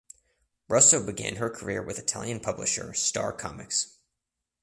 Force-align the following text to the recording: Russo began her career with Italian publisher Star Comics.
Russo 0.67 1.05
began 1.05 1.35
her 1.35 1.47
career 1.51 1.83
with 1.83 1.99
Italian 1.99 2.39
publisher 2.39 2.91
Star 2.95 3.31
Comics. 3.31 3.97